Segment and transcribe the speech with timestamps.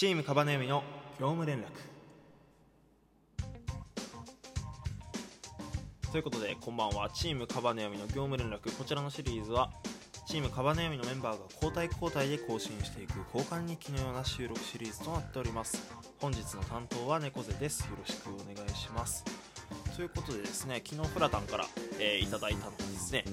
[0.00, 0.82] チームカバネミの
[1.20, 1.66] 業務連絡。
[6.10, 7.10] ということでこんばんは。
[7.10, 8.74] チームカバネミの業務連絡。
[8.78, 9.70] こちらのシリーズは
[10.26, 15.92] チームカバネミのメンバーが交代交代で更新していく交換日記のような収録シリーズとなっております。
[16.18, 17.82] 本日の担当は猫背です。
[17.82, 19.22] よろしくお願いします。
[19.94, 21.66] ということでですね昨日フラタンから、
[21.98, 23.24] えーいただいたのですね。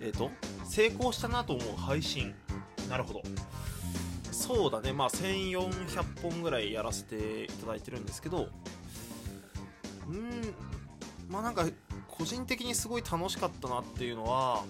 [0.00, 0.30] えっ、と
[0.64, 2.34] 成功したなと思う配信。
[2.88, 3.20] なるほど。
[4.38, 4.92] そうだね。
[4.92, 8.48] まあ1400本ぐらいやらせていただいてるんですけど。
[10.08, 10.54] うん。
[11.28, 11.66] まあなんか
[12.06, 14.64] 個人的にすごい楽しかったなっていうのは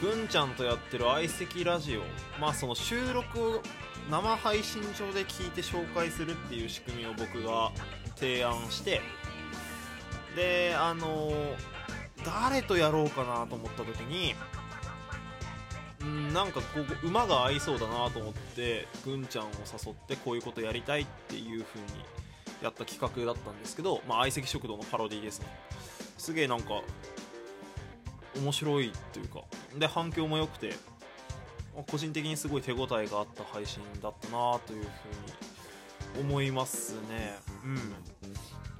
[0.00, 2.00] ぐんちゃんとやってる相席ラジオ。
[2.40, 3.62] まあその収録を
[4.10, 7.70] 生配信上で聞いて紹介するっていう仕組みを僕が
[8.16, 9.02] 提案して。
[10.34, 11.30] であの
[12.24, 14.34] 誰とやろうかなと思った時に
[16.02, 19.48] うんなんかこう馬が合いそうだなと思ってぐんちゃんを
[19.86, 21.86] 誘ってこういうことやりたいっていう風に
[22.62, 25.46] やった企画だったんですけど、まあ、相席食堂のパロディですね。
[26.18, 26.82] すげえなんか
[28.36, 29.42] 面白いっていうか。
[29.78, 30.74] で反響も良くて
[31.76, 34.86] ま個人的にすごい手応えがあった配信だったなという
[36.14, 37.36] 風に思いますね。
[37.64, 37.76] うん。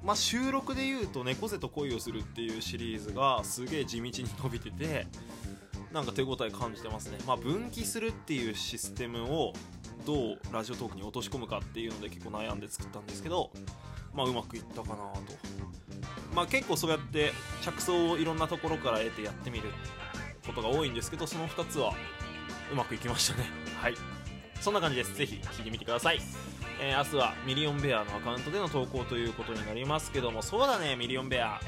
[0.02, 4.12] まあ収録で言うと「猫背と恋をする」っていうシリーズがすげえ地道に
[4.42, 5.06] 伸びてて
[5.92, 9.52] なんか手応え感じてますね、まあ、分岐するっていうシステムを
[10.06, 13.50] どうラジオトークに落とし込むかっていうので結構悩んで作ったんですけど、
[14.14, 15.20] まあ、うまくいったかなと、
[16.34, 19.70] まあ、結構そうやって着想をいろんなところから得てやってみる
[20.46, 21.92] ことが多いんですけどその2つは
[22.72, 23.48] うまくいきましたね。
[23.80, 23.94] はい。
[24.60, 25.14] そんな感じです。
[25.14, 26.20] ぜひ聞いてみてください。
[26.80, 31.60] えー明日はミリオンベアのアカウントでの投稿ということになりますけどもそうだねミリオンベア。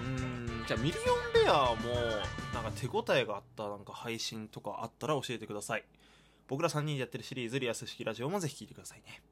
[0.00, 1.76] うーんじゃあミリオンベアも
[2.70, 5.84] な手応えがあったなんか配信とかあったら教えてください。
[6.48, 9.22] 僕ら3人でやってるシリーズリアス式ラジオもぜひ聴いてくださいね。